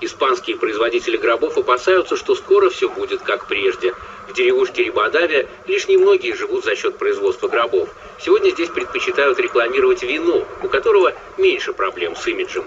Испанские 0.00 0.56
производители 0.56 1.16
гробов 1.16 1.56
опасаются, 1.56 2.16
что 2.16 2.34
скоро 2.34 2.68
все 2.68 2.88
будет 2.88 3.22
как 3.22 3.46
прежде. 3.46 3.94
В 4.28 4.34
деревушке 4.34 4.84
Рибадавия 4.84 5.46
лишь 5.66 5.88
немногие 5.88 6.34
живут 6.34 6.64
за 6.64 6.76
счет 6.76 6.98
производства 6.98 7.48
гробов. 7.48 7.88
Сегодня 8.20 8.50
здесь 8.50 8.68
предпочитают 8.68 9.38
рекламировать 9.38 10.02
вино, 10.02 10.44
у 10.62 10.68
которого 10.68 11.12
меньше 11.38 11.72
проблем 11.72 12.14
с 12.14 12.26
имиджем. 12.26 12.64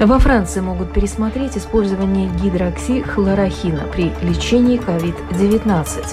Во 0.00 0.18
Франции 0.18 0.60
могут 0.60 0.92
пересмотреть 0.92 1.56
использование 1.56 2.30
гидроксихлорохина 2.40 3.88
при 3.92 4.12
лечении 4.22 4.78
COVID-19. 4.78 6.04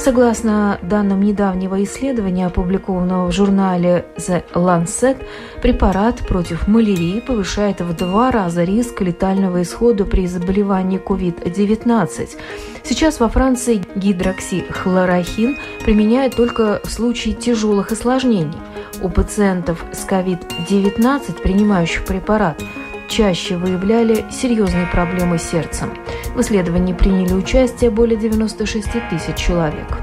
Согласно 0.00 0.78
данным 0.80 1.20
недавнего 1.20 1.84
исследования, 1.84 2.46
опубликованного 2.46 3.30
в 3.30 3.32
журнале 3.32 4.06
The 4.16 4.42
Lancet, 4.54 5.22
препарат 5.60 6.26
против 6.26 6.66
малярии 6.66 7.20
повышает 7.20 7.82
в 7.82 7.94
два 7.94 8.30
раза 8.30 8.64
риск 8.64 9.02
летального 9.02 9.60
исхода 9.60 10.06
при 10.06 10.26
заболевании 10.26 10.98
COVID-19. 10.98 12.30
Сейчас 12.82 13.20
во 13.20 13.28
Франции 13.28 13.84
гидроксихлорохин 13.94 15.58
применяют 15.84 16.34
только 16.34 16.80
в 16.82 16.90
случае 16.90 17.34
тяжелых 17.34 17.92
осложнений. 17.92 18.56
У 19.02 19.10
пациентов 19.10 19.84
с 19.92 20.06
COVID-19, 20.06 21.42
принимающих 21.42 22.06
препарат, 22.06 22.58
чаще 23.10 23.56
выявляли 23.56 24.24
серьезные 24.30 24.86
проблемы 24.86 25.38
с 25.38 25.42
сердцем. 25.42 25.92
В 26.34 26.40
исследовании 26.40 26.94
приняли 26.94 27.34
участие 27.34 27.90
более 27.90 28.16
96 28.16 28.86
тысяч 29.10 29.34
человек. 29.34 29.98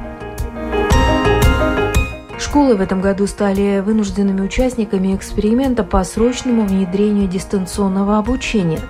Школы 2.37 2.75
в 2.75 2.81
этом 2.81 3.01
году 3.01 3.25
стали 3.27 3.81
вынужденными 3.83 4.41
участниками 4.41 5.15
эксперимента 5.15 5.83
по 5.83 6.03
срочному 6.03 6.65
внедрению 6.65 7.27
дистанционного 7.27 8.19
обучения. 8.19 8.81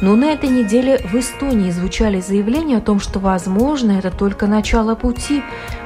Но 0.00 0.14
на 0.16 0.26
этой 0.26 0.50
неделе 0.50 0.98
в 0.98 1.14
Эстонии 1.14 1.70
звучали 1.70 2.20
заявления 2.20 2.76
о 2.76 2.80
том, 2.80 3.00
что, 3.00 3.18
возможно, 3.18 3.92
это 3.92 4.10
только 4.10 4.46
начало 4.46 4.94
пути. 4.94 5.42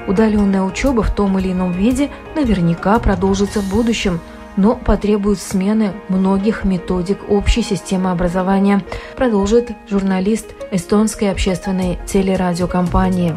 Удаленная 0.06 0.62
учеба 0.62 1.02
в 1.02 1.14
том 1.14 1.38
или 1.38 1.52
ином 1.52 1.72
виде 1.72 2.10
наверняка 2.34 2.98
продолжится 2.98 3.60
в 3.60 3.70
будущем– 3.70 4.20
но 4.56 4.76
потребует 4.76 5.38
смены 5.40 5.92
многих 6.08 6.64
методик 6.64 7.18
общей 7.28 7.62
системы 7.62 8.10
образования, 8.10 8.82
продолжит 9.16 9.70
журналист 9.88 10.46
эстонской 10.70 11.30
общественной 11.30 11.98
телерадиокомпании. 12.06 13.34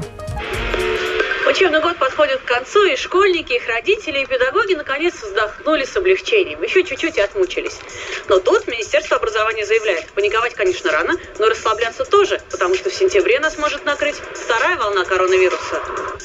Учебный 1.50 1.82
год 1.82 1.98
подходит 1.98 2.42
к 2.42 2.46
концу, 2.46 2.86
и 2.86 2.96
школьники, 2.96 3.54
их 3.54 3.68
родители 3.68 4.20
и 4.20 4.26
педагоги 4.28 4.76
наконец 4.76 5.16
вздохнули 5.16 5.84
с 5.84 5.98
облегчением. 5.98 6.62
Еще 6.62 6.84
чуть-чуть 6.84 7.18
и 7.18 7.22
отмучились. 7.22 7.80
Но 8.28 8.40
тут 8.40 8.68
Министерство 8.68 9.18
образования 9.18 9.66
заявляет, 9.66 10.06
паниковать, 10.12 10.54
конечно, 10.54 10.92
рано, 10.92 11.16
но 11.40 11.50
расслабляться 11.50 12.06
тоже, 12.06 12.40
потому 12.52 12.76
что 12.76 12.92
в 12.92 12.94
сентябре 12.94 13.40
нас 13.40 13.58
может 13.58 13.84
накрыть 13.84 14.18
вторая 14.36 14.78
волна 14.78 15.06
коронавируса. 15.06 15.82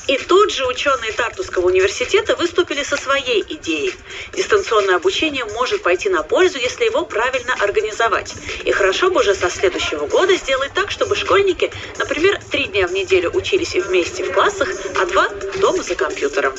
И 0.08 0.18
тут 0.18 0.52
же 0.52 0.66
ученые 0.66 1.12
Тартусского 1.12 1.68
университета 1.68 2.36
выступили 2.36 2.82
со 2.82 2.98
своей 2.98 3.42
идеей. 3.48 3.94
Дистанционное 4.34 4.96
обучение 4.96 5.46
может 5.46 5.82
пойти 5.82 6.10
на 6.10 6.22
пользу, 6.22 6.58
если 6.58 6.84
его 6.84 7.06
правильно 7.06 7.54
организовать. 7.60 8.34
И 8.64 8.72
хорошо 8.72 9.08
бы 9.08 9.20
уже 9.20 9.34
со 9.34 9.48
следующего 9.48 10.06
года 10.06 10.36
сделать 10.36 10.72
так, 10.74 10.90
чтобы 10.90 11.16
школьники, 11.16 11.72
например, 11.98 12.38
три 12.50 12.64
дня 12.64 12.86
в 12.86 12.92
неделю 12.92 13.30
учились 13.30 13.74
вместе 13.74 14.24
в 14.24 14.32
классах, 14.34 14.68
а 15.00 15.06
два 15.14 15.28
дома 15.60 15.82
за 15.84 15.94
компьютером. 15.94 16.52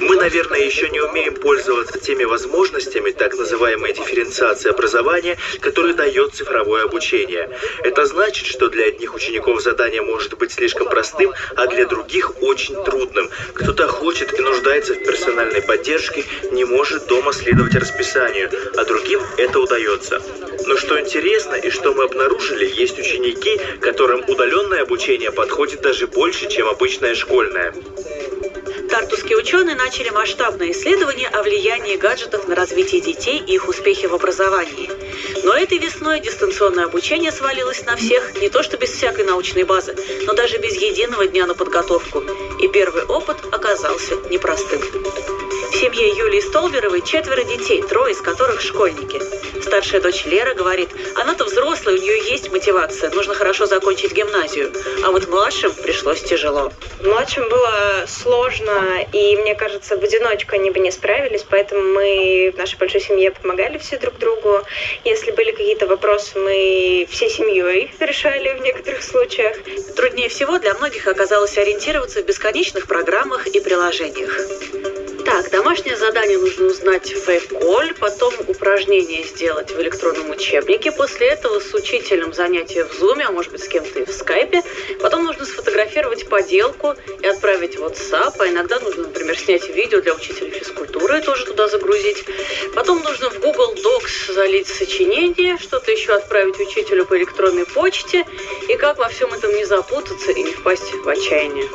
Мы, 0.00 0.16
наверное, 0.16 0.60
еще 0.60 0.88
не 0.90 1.00
умеем 1.00 1.34
пользоваться 1.34 1.98
теми 1.98 2.24
возможностями 2.24 3.10
так 3.10 3.36
называемой 3.36 3.92
дифференциации 3.92 4.70
образования, 4.70 5.36
которые 5.60 5.94
дает 5.94 6.34
цифровое 6.34 6.84
обучение. 6.84 7.50
Это 7.82 8.06
значит, 8.06 8.46
что 8.46 8.68
для 8.68 8.86
одних 8.86 9.14
учеников 9.14 9.60
задание 9.60 10.02
может 10.02 10.38
быть 10.38 10.52
слишком 10.52 10.88
простым, 10.88 11.32
а 11.56 11.66
для 11.66 11.86
других 11.86 12.42
очень 12.42 12.82
трудным. 12.84 13.28
Кто-то 13.54 13.88
хочет 13.88 14.38
и 14.38 14.42
нуждается 14.42 14.94
в 14.94 15.02
персональной 15.04 15.62
поддержке, 15.62 16.24
не 16.52 16.64
может 16.64 17.06
дома 17.06 17.32
следовать 17.32 17.74
расписанию, 17.74 18.50
а 18.76 18.84
другим 18.84 19.20
это 19.36 19.58
удается. 19.58 20.22
Но 20.66 20.76
что 20.76 21.00
интересно 21.00 21.54
и 21.54 21.70
что 21.70 21.92
мы 21.94 22.04
обнаружили, 22.04 22.66
есть 22.66 22.98
ученики, 22.98 23.58
которым 23.80 24.22
удаленное 24.28 24.82
обучение 24.82 25.32
подходит 25.32 25.80
даже 25.80 26.06
больше, 26.06 26.48
чем 26.48 26.68
обычное 26.68 27.14
школьное. 27.14 27.74
Тартусские 28.90 29.38
ученые 29.38 29.76
начали 29.76 30.10
масштабное 30.10 30.70
исследование 30.70 31.28
о 31.28 31.42
влиянии 31.42 31.96
гаджетов 31.96 32.48
на 32.48 32.54
развитие 32.54 33.00
детей 33.00 33.38
и 33.38 33.54
их 33.54 33.68
успехи 33.68 34.06
в 34.06 34.14
образовании. 34.14 34.90
Но 35.44 35.54
этой 35.54 35.78
весной 35.78 36.20
дистанционное 36.20 36.84
обучение 36.84 37.32
свалилось 37.32 37.84
на 37.84 37.96
всех, 37.96 38.40
не 38.40 38.48
то 38.48 38.62
что 38.62 38.76
без 38.76 38.90
всякой 38.90 39.24
научной 39.24 39.64
базы, 39.64 39.94
но 40.26 40.34
даже 40.34 40.58
без 40.58 40.74
единого 40.74 41.26
дня 41.26 41.46
на 41.46 41.54
подготовку. 41.54 42.22
И 42.60 42.68
первый 42.68 43.04
опыт 43.04 43.38
оказался 43.52 44.16
непростым. 44.30 44.80
Семье 45.78 46.08
Юлии 46.08 46.40
Столберовой 46.40 47.02
четверо 47.02 47.44
детей, 47.44 47.80
трое 47.82 48.12
из 48.12 48.20
которых 48.20 48.60
школьники. 48.60 49.20
Старшая 49.62 50.00
дочь 50.00 50.24
Лера 50.24 50.52
говорит, 50.54 50.88
она-то 51.14 51.44
взрослая, 51.44 51.94
у 51.94 51.98
нее 51.98 52.18
есть 52.28 52.50
мотивация, 52.50 53.10
нужно 53.10 53.34
хорошо 53.34 53.66
закончить 53.66 54.12
гимназию. 54.12 54.72
А 55.04 55.12
вот 55.12 55.28
младшим 55.28 55.72
пришлось 55.72 56.20
тяжело. 56.20 56.72
Младшим 57.00 57.48
было 57.48 58.06
сложно, 58.08 59.06
и 59.12 59.36
мне 59.36 59.54
кажется, 59.54 59.96
в 59.96 60.02
одиночку 60.02 60.56
они 60.56 60.72
бы 60.72 60.80
не 60.80 60.90
справились, 60.90 61.44
поэтому 61.48 61.80
мы 61.80 62.52
в 62.52 62.58
нашей 62.58 62.76
большой 62.76 63.00
семье 63.00 63.30
помогали 63.30 63.78
все 63.78 63.98
друг 63.98 64.18
другу. 64.18 64.62
Если 65.04 65.30
были 65.30 65.52
какие-то 65.52 65.86
вопросы, 65.86 66.40
мы 66.40 67.06
всей 67.08 67.30
семьей 67.30 67.94
решали 68.00 68.52
в 68.58 68.62
некоторых 68.62 69.04
случаях. 69.04 69.56
Труднее 69.94 70.28
всего 70.28 70.58
для 70.58 70.74
многих 70.74 71.06
оказалось 71.06 71.56
ориентироваться 71.56 72.20
в 72.20 72.26
бесконечных 72.26 72.88
программах 72.88 73.46
и 73.46 73.60
приложениях. 73.60 74.97
Так, 75.28 75.50
домашнее 75.50 75.94
задание 75.94 76.38
нужно 76.38 76.68
узнать 76.68 77.12
в 77.12 77.28
Эколь, 77.28 77.92
потом 78.00 78.32
упражнение 78.46 79.22
сделать 79.24 79.70
в 79.70 79.78
электронном 79.78 80.30
учебнике, 80.30 80.90
после 80.90 81.28
этого 81.28 81.60
с 81.60 81.74
учителем 81.74 82.32
занятия 82.32 82.86
в 82.86 82.94
Зуме, 82.94 83.26
а 83.26 83.30
может 83.30 83.52
быть 83.52 83.62
с 83.62 83.68
кем-то 83.68 84.00
и 84.00 84.06
в 84.06 84.10
Скайпе, 84.10 84.62
потом 85.02 85.24
нужно 85.24 85.44
сфотографировать 85.44 86.26
поделку 86.30 86.94
и 87.22 87.26
отправить 87.26 87.76
в 87.76 87.84
WhatsApp, 87.84 88.36
а 88.38 88.48
иногда 88.48 88.80
нужно, 88.80 89.02
например, 89.02 89.38
снять 89.38 89.68
видео 89.68 90.00
для 90.00 90.14
учителя 90.14 90.50
физкультуры 90.50 91.18
и 91.18 91.22
тоже 91.22 91.44
туда 91.44 91.68
загрузить. 91.68 92.24
Потом 92.74 93.02
нужно 93.02 93.28
в 93.28 93.38
Google 93.40 93.74
Docs 93.74 94.32
залить 94.32 94.66
сочинение, 94.66 95.58
что-то 95.58 95.92
еще 95.92 96.14
отправить 96.14 96.58
учителю 96.58 97.04
по 97.04 97.18
электронной 97.18 97.66
почте, 97.66 98.24
и 98.66 98.76
как 98.76 98.96
во 98.96 99.08
всем 99.08 99.30
этом 99.34 99.54
не 99.54 99.66
запутаться 99.66 100.30
и 100.30 100.42
не 100.42 100.54
впасть 100.54 100.90
в 100.94 101.06
отчаяние. 101.06 101.68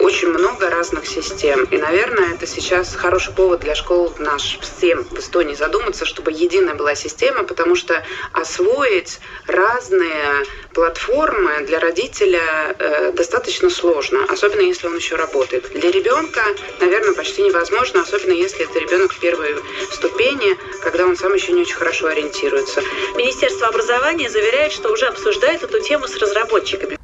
Очень 0.00 0.28
много 0.28 0.70
разных 0.70 1.06
систем, 1.06 1.64
и, 1.64 1.78
наверное, 1.78 2.34
это 2.34 2.46
сейчас 2.56 2.94
хороший 2.94 3.34
повод 3.34 3.60
для 3.60 3.74
школ 3.74 4.14
наш 4.18 4.58
всем 4.60 5.04
в 5.04 5.18
Эстонии 5.18 5.54
задуматься, 5.54 6.06
чтобы 6.06 6.32
единая 6.32 6.74
была 6.74 6.94
система, 6.94 7.44
потому 7.44 7.76
что 7.76 8.02
освоить 8.32 9.20
разные 9.46 10.46
платформы 10.72 11.66
для 11.66 11.78
родителя 11.80 12.40
э, 12.78 13.12
достаточно 13.12 13.68
сложно, 13.68 14.24
особенно 14.28 14.62
если 14.62 14.86
он 14.86 14.96
еще 14.96 15.16
работает. 15.16 15.70
Для 15.72 15.90
ребенка, 15.90 16.42
наверное, 16.80 17.12
почти 17.12 17.42
невозможно, 17.42 18.00
особенно 18.00 18.32
если 18.32 18.64
это 18.64 18.78
ребенок 18.78 19.12
в 19.12 19.18
первой 19.20 19.56
ступени, 19.92 20.56
когда 20.82 21.04
он 21.04 21.16
сам 21.16 21.34
еще 21.34 21.52
не 21.52 21.60
очень 21.60 21.76
хорошо 21.76 22.06
ориентируется. 22.06 22.80
Министерство 23.16 23.68
образования 23.68 24.30
заверяет, 24.30 24.72
что 24.72 24.90
уже 24.90 25.06
обсуждает 25.06 25.62
эту 25.62 25.80
тему 25.80 26.08
с 26.08 26.16
разработчиками. 26.16 26.95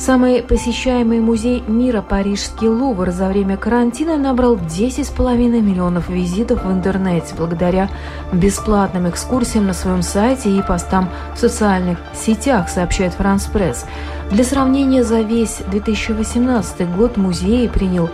Самый 0.00 0.42
посещаемый 0.42 1.20
музей 1.20 1.62
мира 1.66 2.00
Парижский 2.00 2.68
Лувр 2.68 3.10
за 3.10 3.28
время 3.28 3.58
карантина 3.58 4.16
набрал 4.16 4.56
10,5 4.56 5.60
миллионов 5.60 6.08
визитов 6.08 6.64
в 6.64 6.72
интернете 6.72 7.34
благодаря 7.36 7.90
бесплатным 8.32 9.10
экскурсиям 9.10 9.66
на 9.66 9.74
своем 9.74 10.00
сайте 10.00 10.56
и 10.56 10.62
постам 10.62 11.10
в 11.34 11.38
социальных 11.38 11.98
сетях, 12.14 12.70
сообщает 12.70 13.12
Франс 13.12 13.44
Пресс. 13.44 13.84
Для 14.30 14.42
сравнения, 14.42 15.04
за 15.04 15.20
весь 15.20 15.58
2018 15.70 16.96
год 16.96 17.18
музей 17.18 17.68
принял 17.68 18.08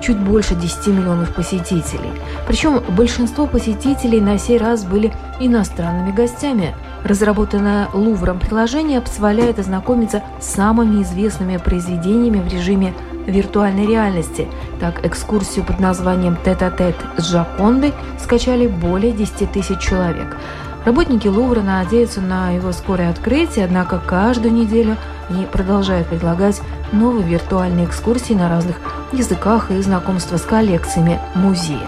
чуть 0.00 0.18
больше 0.18 0.54
10 0.54 0.88
миллионов 0.88 1.34
посетителей. 1.34 2.10
Причем 2.46 2.80
большинство 2.96 3.46
посетителей 3.46 4.20
на 4.20 4.38
сей 4.38 4.58
раз 4.58 4.84
были 4.84 5.12
иностранными 5.40 6.12
гостями– 6.12 6.74
Разработанное 7.04 7.88
Лувром 7.92 8.40
приложение 8.40 9.00
позволяет 9.00 9.58
ознакомиться 9.58 10.22
с 10.40 10.46
самыми 10.46 11.02
известными 11.02 11.56
произведениями 11.56 12.40
в 12.46 12.52
режиме 12.52 12.92
виртуальной 13.26 13.86
реальности. 13.86 14.48
Так, 14.80 15.04
экскурсию 15.04 15.64
под 15.64 15.78
названием 15.80 16.36
«Тет-а-тет 16.44 16.96
с 17.16 17.30
Джакондой» 17.30 17.92
скачали 18.18 18.66
более 18.66 19.12
10 19.12 19.52
тысяч 19.52 19.78
человек. 19.78 20.36
Работники 20.84 21.28
Лувра 21.28 21.60
надеются 21.60 22.20
на 22.20 22.50
его 22.50 22.72
скорое 22.72 23.10
открытие, 23.10 23.64
однако 23.64 23.98
каждую 23.98 24.54
неделю 24.54 24.96
они 25.28 25.44
продолжают 25.44 26.08
предлагать 26.08 26.62
новые 26.92 27.26
виртуальные 27.26 27.86
экскурсии 27.86 28.32
на 28.32 28.48
разных 28.48 28.76
языках 29.12 29.70
и 29.70 29.80
знакомства 29.82 30.36
с 30.36 30.42
коллекциями 30.42 31.20
музея. 31.34 31.86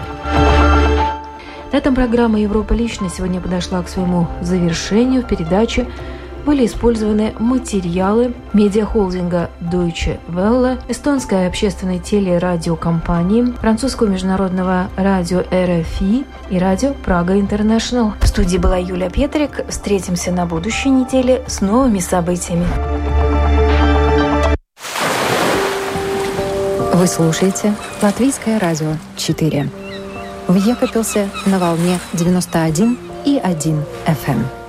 На 1.71 1.77
этом 1.77 1.95
программа 1.95 2.39
«Европа 2.39 2.73
лично» 2.73 3.09
сегодня 3.09 3.39
подошла 3.39 3.81
к 3.81 3.87
своему 3.87 4.27
завершению. 4.41 5.21
В 5.21 5.27
передаче 5.27 5.87
были 6.45 6.65
использованы 6.65 7.33
материалы 7.39 8.33
медиахолдинга 8.53 9.49
Deutsche 9.61 10.19
Welle, 10.27 10.79
эстонской 10.87 11.47
общественной 11.47 11.99
телерадиокомпании, 11.99 13.53
французского 13.59 14.07
международного 14.07 14.89
радио 14.95 15.41
RFI 15.41 16.25
и 16.49 16.59
радио 16.59 16.93
Прага 16.93 17.39
Интернешнл. 17.39 18.13
В 18.21 18.27
студии 18.27 18.57
была 18.57 18.77
Юлия 18.77 19.09
Петрик. 19.09 19.65
Встретимся 19.69 20.31
на 20.31 20.45
будущей 20.45 20.89
неделе 20.89 21.43
с 21.47 21.61
новыми 21.61 21.99
событиями. 21.99 22.65
Вы 26.93 27.07
слушаете 27.07 27.73
Латвийское 28.01 28.59
радио 28.59 28.93
4. 29.15 29.69
В 30.47 30.55
Екапелсе 30.55 31.29
на 31.45 31.57
волне 31.57 31.99
91 32.13 32.97
и 33.25 33.37
1 33.37 33.83
FM. 34.05 34.60